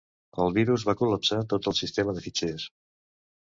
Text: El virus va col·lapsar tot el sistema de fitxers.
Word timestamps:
El 0.45 0.53
virus 0.53 0.85
va 0.87 0.95
col·lapsar 1.01 1.39
tot 1.51 1.69
el 1.73 1.77
sistema 1.81 2.17
de 2.17 2.25
fitxers. 2.29 2.67